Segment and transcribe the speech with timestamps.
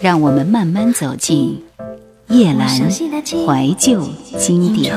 [0.00, 1.62] 让我们慢慢走进
[2.28, 4.02] 夜阑怀旧
[4.38, 4.94] 经典。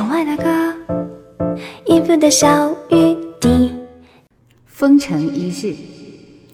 [4.66, 5.76] 风尘一日，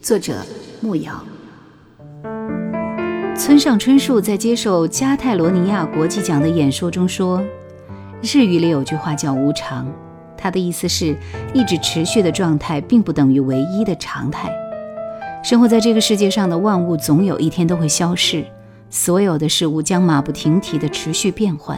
[0.01, 0.36] 作者
[0.79, 1.12] 木瑶。
[3.36, 7.44] 村上春树在接受加泰罗尼亚国际奖的演说中说
[8.24, 9.92] ：“日语里有句话叫‘无常’，
[10.38, 11.18] 他的意思是，
[11.54, 14.50] 一直持续的状态并不等于唯一的常态。
[15.44, 18.46] 生活在这个世界上的万物，总有一天都会消逝，
[18.90, 21.77] 所有的事物将马不停蹄的持续变换，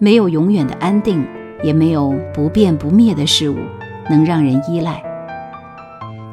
[0.00, 1.24] 没有永远的安定，
[1.62, 3.56] 也没有不变不灭的事物
[4.10, 5.00] 能让人依赖。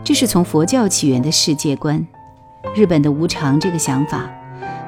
[0.04, 2.04] 这是从佛教起源的世界观。
[2.74, 4.28] 日本的无常这个想法。”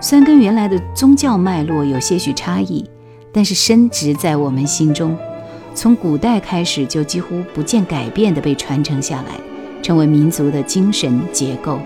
[0.01, 2.89] 虽然跟原来的宗教脉络有些许差异，
[3.31, 5.15] 但是深植在我们心中，
[5.75, 9.33] 从古代开始就几乎不见改变的被传承下来，
[9.81, 11.79] 成为民族的精神结构。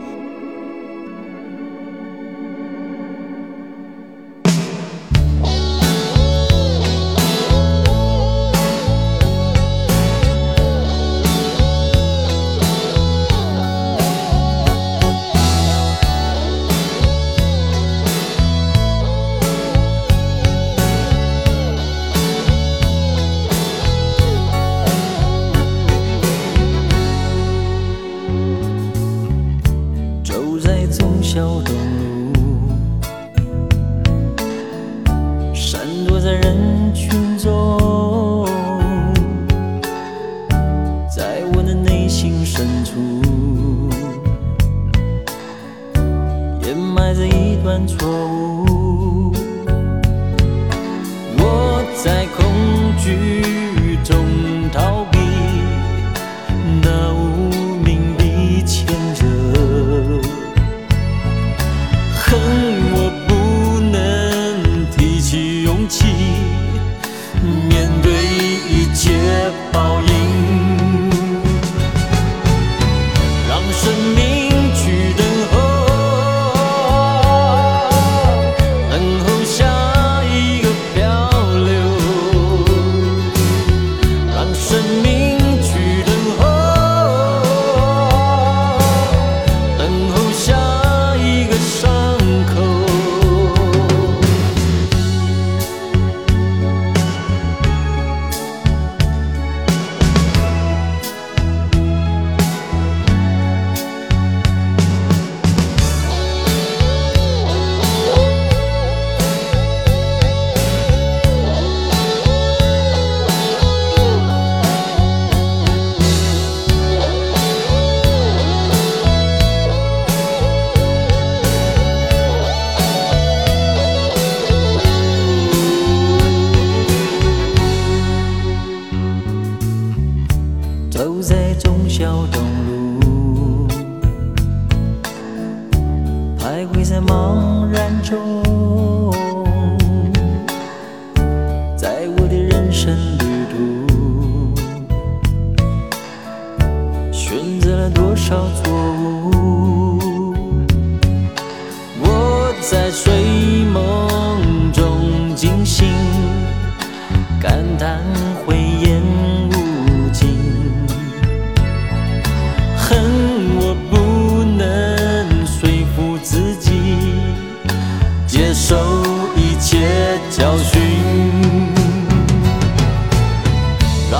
[36.24, 36.73] 的人。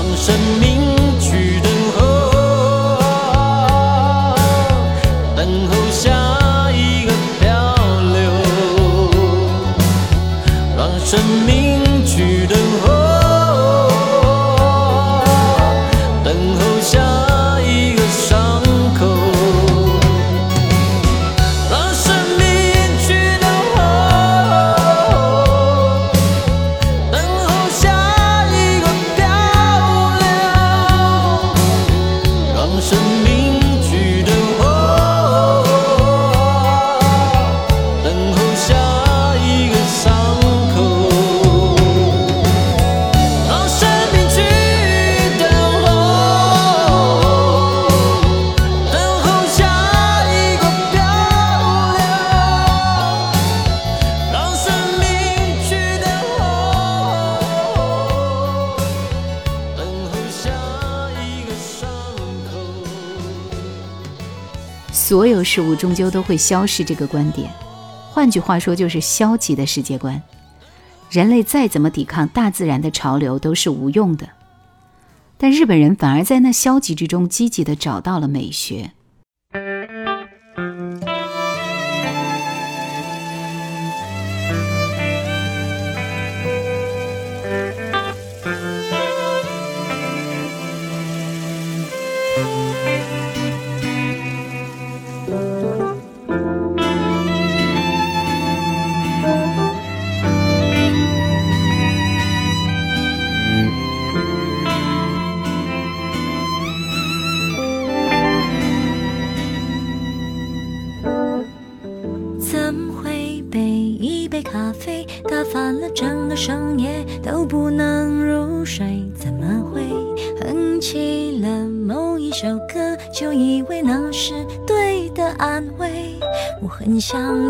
[0.04, 0.73] 用生命。
[65.14, 67.48] 所有事物终究都会消逝这个观点。
[68.10, 70.20] 换句话说，就是消极的世界观。
[71.12, 74.28] 人类再怎么抵抗大自然的潮流都是无用的。
[75.38, 78.94] 但日本人反而在那消极之中积极地找到了美学。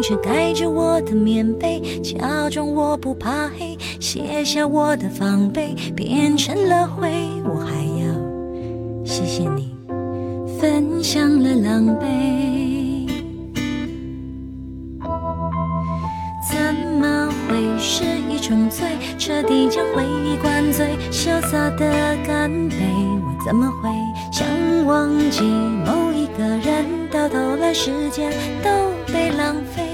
[0.04, 7.10] 却盖着我的棉被，假装我不怕黑，卸下我的防备，变成了灰。
[7.46, 7.72] 我还
[8.02, 9.74] 要谢谢你，
[10.60, 13.08] 分享了狼狈。
[16.52, 18.86] 怎么会是一种罪，
[19.18, 21.90] 彻底将回忆灌醉，潇洒的
[22.28, 22.76] 干杯。
[22.76, 23.90] 我怎么会
[24.34, 24.46] 想
[24.86, 26.86] 忘记某一个人？
[27.10, 28.70] 到头来时间都
[29.14, 29.93] 被浪费。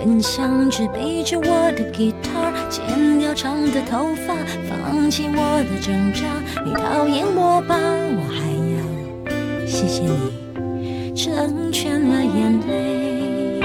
[0.00, 4.34] 很想只背着我的吉他，剪掉长的头发，
[4.66, 6.24] 放弃我的挣扎。
[6.64, 7.76] 你讨厌我吧？
[7.76, 8.40] 我还
[8.72, 13.60] 要谢谢你，成全了眼泪。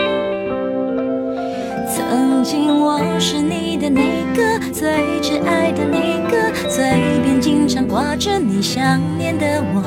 [1.88, 4.02] 曾经我是你的那
[4.36, 4.92] 个最
[5.22, 6.84] 挚爱的那个，嘴
[7.24, 9.82] 边经常挂着你想念的我。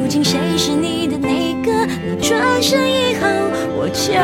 [0.00, 1.84] 如今谁是你的那个？
[1.84, 3.28] 你转身以后
[3.76, 4.14] 我就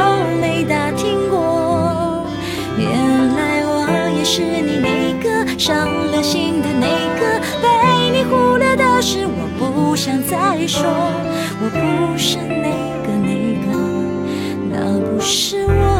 [4.35, 6.87] 是你那个伤了心的那
[7.21, 10.83] 个，被你忽略的事我不想再说。
[11.61, 12.71] 我不是那
[13.05, 13.69] 个那个，
[14.71, 15.92] 那不是我。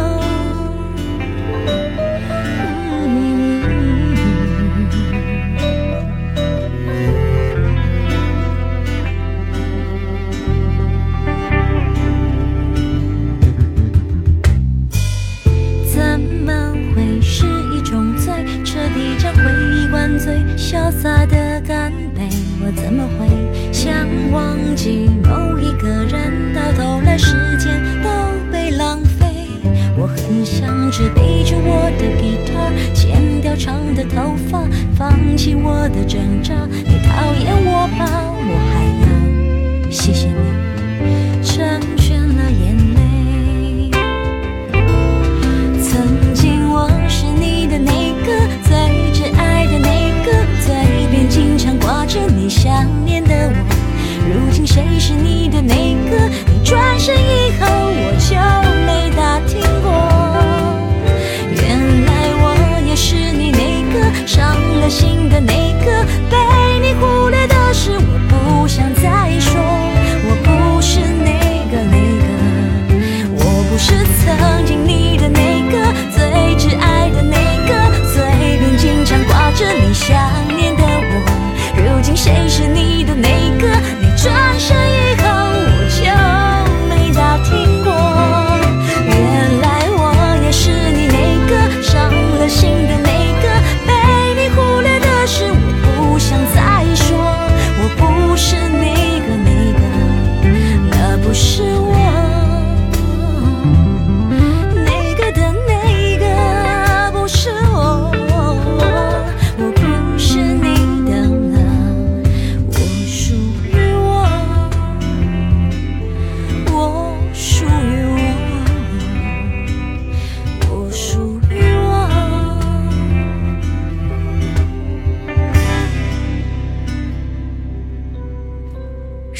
[27.13, 27.82] 的时间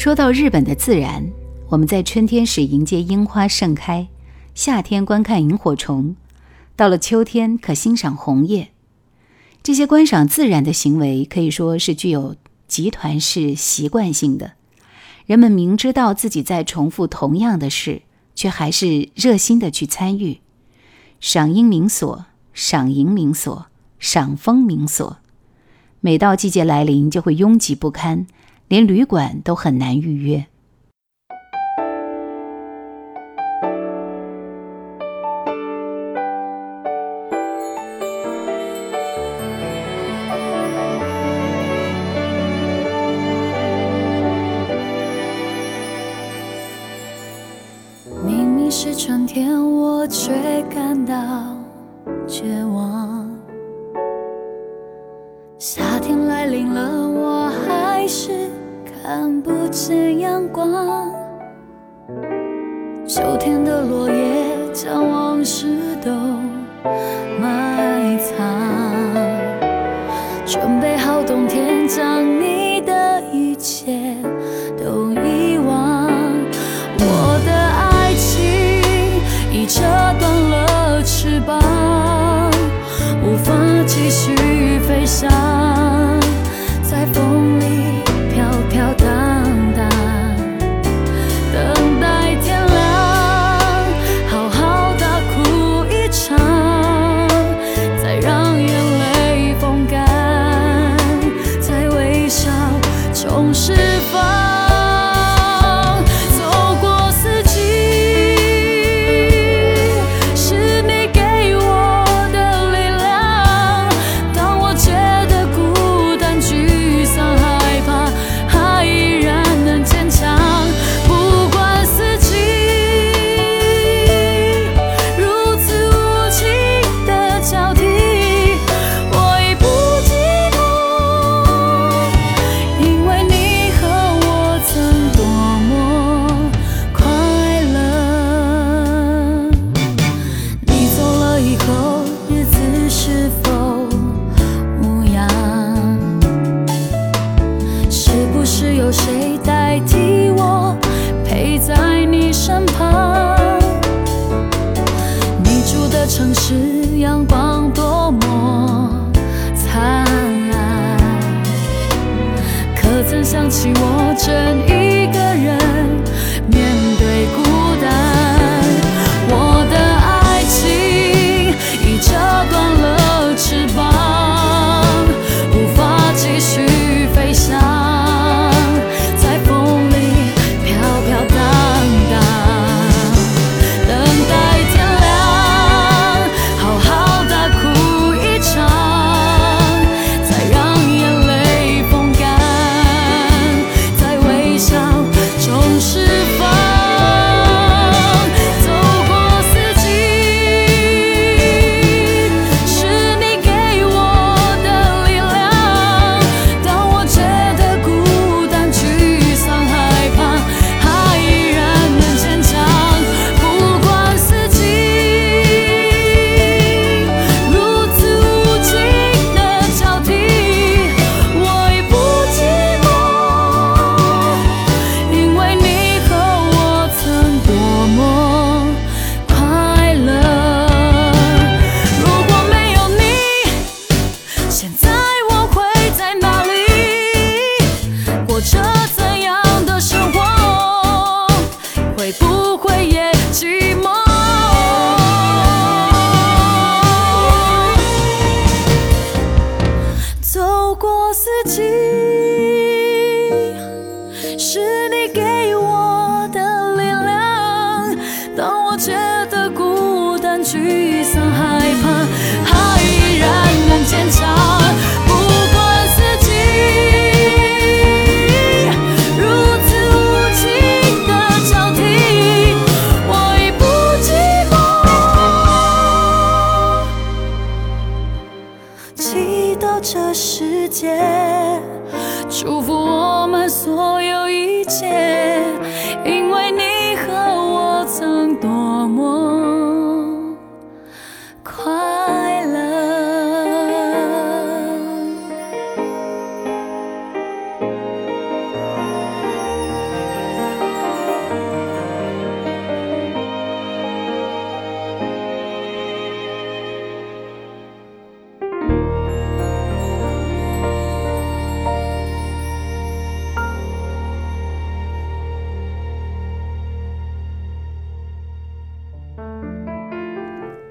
[0.03, 1.31] 说到日本的自然，
[1.69, 4.09] 我们在春天时迎接樱花盛开，
[4.53, 6.17] 夏天观看萤火虫，
[6.75, 8.71] 到了秋天可欣赏红叶。
[9.63, 12.35] 这些观赏自然的行为可以说是具有
[12.67, 14.55] 集团式习惯性的。
[15.25, 18.01] 人们明知道自己在重复同样的事，
[18.35, 20.41] 却还是热心的去参与。
[21.21, 23.67] 赏樱名所、赏萤名所、
[23.99, 25.19] 赏枫名所，
[26.01, 28.27] 每到季节来临就会拥挤不堪。
[28.67, 30.45] 连旅馆都很难预约。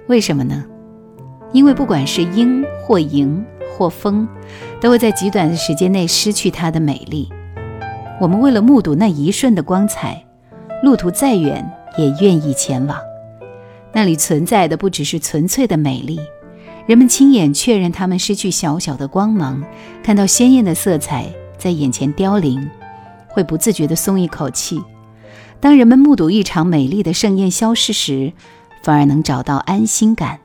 [0.09, 0.65] 为什么呢？
[1.53, 3.45] 因为不管是鹰或迎
[3.77, 4.27] 或风
[4.81, 7.29] 都会在极短的时间内失去它的美丽。
[8.21, 10.25] 我们为了目睹那一瞬的光彩
[10.83, 11.69] 路途再远
[11.99, 12.97] 也愿意前往。
[13.93, 16.19] 那里存在的不只是纯粹的美丽
[16.87, 19.63] 人们亲眼确认他们失去小小的光芒
[20.03, 21.27] 看到鲜艳的色彩
[21.59, 22.71] 在眼前凋零
[23.29, 24.83] 会不自觉地松一口气。
[25.61, 28.33] 当人们目睹一场美丽的盛宴消失时
[28.83, 30.41] 反而能找到安心感。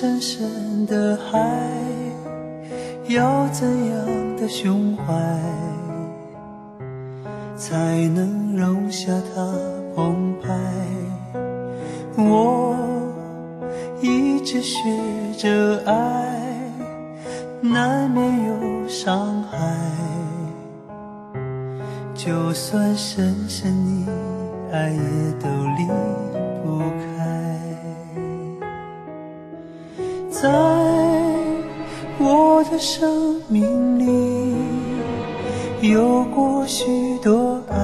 [0.00, 1.44] 深深的海，
[3.08, 5.12] 要怎样的胸怀，
[7.56, 9.52] 才能容下它
[9.96, 10.54] 澎湃？
[12.16, 12.76] 我
[14.00, 14.78] 一直学
[15.36, 16.70] 着爱，
[17.60, 19.58] 难免有伤害。
[22.14, 24.08] 就算深深溺
[24.70, 25.88] 爱，也都离
[26.62, 27.17] 不开。
[30.40, 30.48] 在
[32.20, 34.54] 我的生命里，
[35.80, 37.76] 有过许多爱，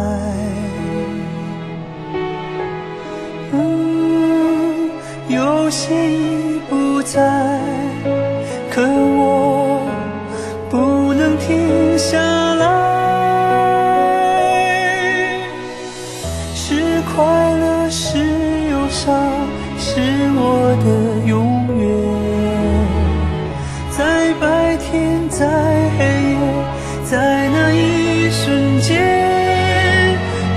[3.50, 4.88] 嗯，
[5.28, 7.60] 有些已不在，
[28.34, 29.00] 瞬间，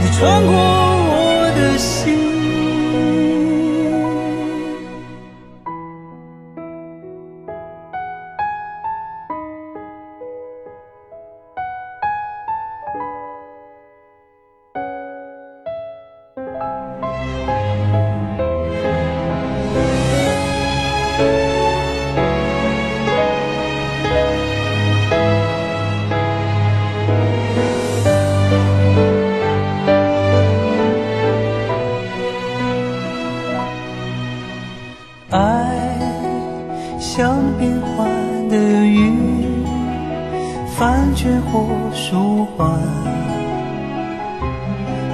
[0.02, 2.27] 你穿过我的心。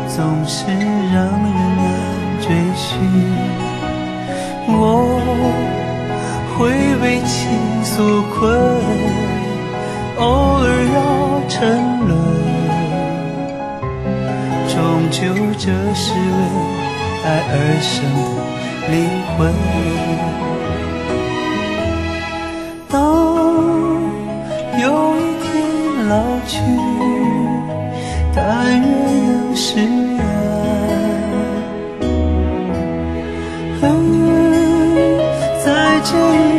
[0.07, 0.65] 总是
[1.13, 1.83] 让人难
[2.41, 2.87] 追寻。
[4.67, 4.71] 我
[6.55, 6.59] 会
[7.01, 7.33] 被情
[7.83, 7.95] 所
[8.33, 8.33] 困，
[10.19, 10.21] 偶
[10.61, 10.65] 尔
[10.95, 10.97] 要
[11.49, 11.53] 沉
[12.07, 12.11] 沦，
[14.67, 14.75] 终
[15.09, 15.19] 究
[15.57, 16.17] 这是为
[17.25, 17.91] 爱而生
[18.35, 18.43] 的。
[18.91, 18.93] 灵
[19.37, 19.39] 魂。
[22.89, 22.93] 当
[24.77, 24.83] 有
[25.15, 25.47] 一天
[26.09, 26.11] 老
[26.45, 26.59] 去，
[28.45, 30.23] 但愿能释然。
[35.63, 36.52] 在这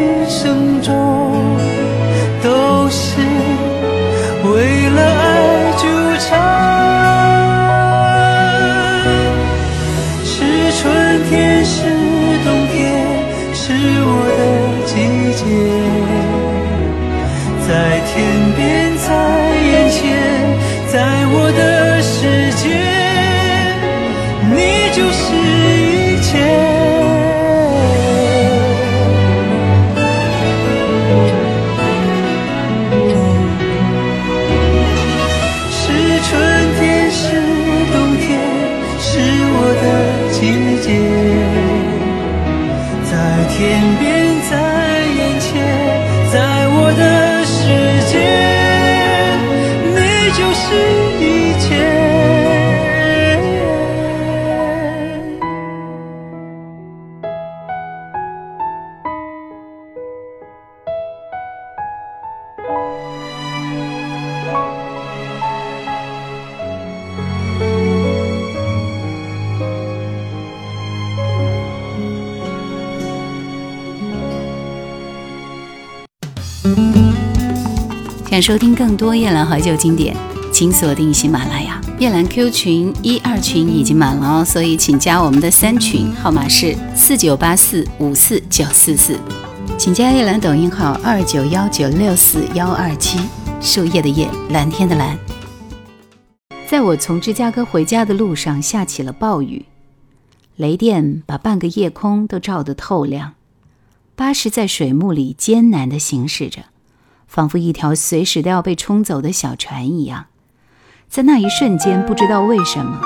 [78.35, 80.13] 想收听更多夜兰怀旧经典，
[80.53, 81.81] 请锁定喜马拉雅。
[82.01, 89.17] 夜兰 Q 群一二群已经满了哦，所以请加我们的三群，号码是四九八四五四九四四。
[89.79, 93.21] 请加夜兰抖音号二九幺九六四幺二七，
[93.61, 95.17] 树叶的叶，蓝天的蓝。
[96.67, 99.65] 在我从芝加哥回家的路上，下起了暴雨，
[100.57, 103.35] 雷电把半个夜空都照得透亮。
[104.17, 106.65] 巴士在水幕里艰难地行驶着，
[107.27, 110.27] 仿佛一条随时都要被冲走的小船一样。
[111.09, 113.01] 在那一瞬间，不知道为什么，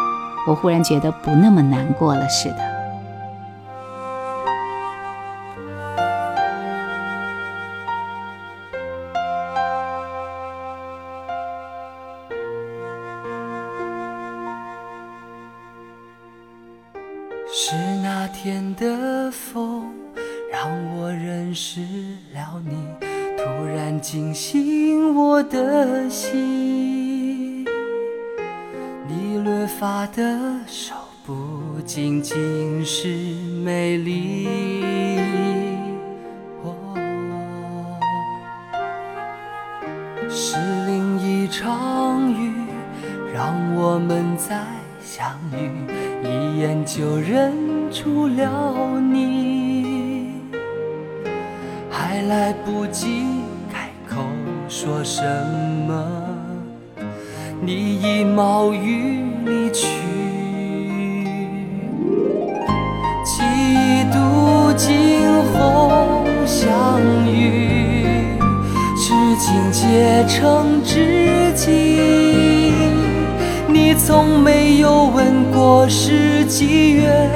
[0.46, 2.77] 我忽然觉得不那么难过了似的。
[33.78, 34.48] 美丽，
[36.64, 36.74] 哦，
[40.28, 40.56] 是
[40.88, 42.52] 另一场雨，
[43.32, 44.66] 让我们再
[45.00, 45.70] 相遇。
[46.24, 47.52] 一眼就认
[47.92, 50.32] 出了你，
[51.88, 53.26] 还来不及
[53.72, 54.24] 开口
[54.68, 55.22] 说什
[55.86, 56.04] 么，
[57.60, 60.17] 你已冒雨离去。
[69.88, 72.74] 结成知己。
[73.66, 77.30] 你从没有问过是机缘，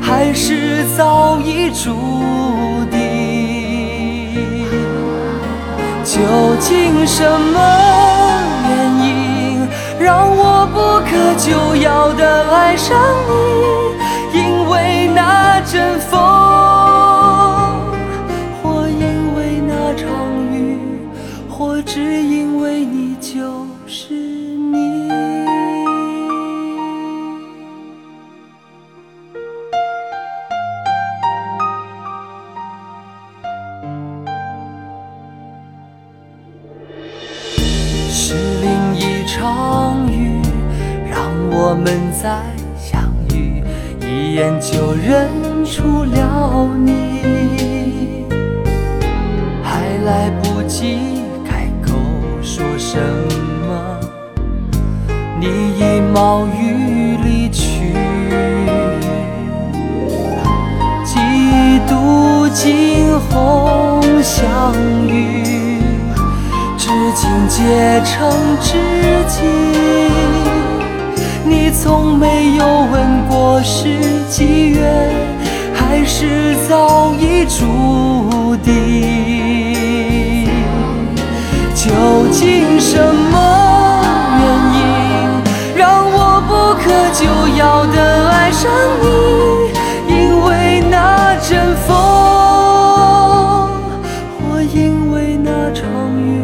[0.00, 1.96] 还是早已注
[2.92, 4.38] 定？
[6.04, 6.20] 究
[6.60, 7.58] 竟什么
[8.68, 8.70] 原
[9.08, 12.96] 因，让我不可救药地爱上
[14.32, 14.38] 你？
[14.38, 16.20] 因为那阵风，
[56.30, 57.92] 暴雨离去。
[61.04, 61.18] 几
[61.88, 64.72] 度惊鸿相
[65.08, 65.80] 遇。
[66.78, 68.78] 至今结成知
[69.26, 69.40] 己，
[71.44, 75.10] 你从没有问过是机缘，
[75.74, 80.48] 还是早已注定？
[81.74, 81.90] 究
[82.30, 82.96] 竟什
[83.32, 83.59] 么
[87.20, 87.26] 就
[87.58, 88.70] 要的爱上
[89.02, 89.06] 你？
[90.08, 91.94] 因为那阵风，
[94.40, 95.84] 或因为那场
[96.18, 96.40] 雨。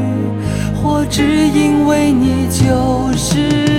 [0.82, 3.75] 或只因为你就是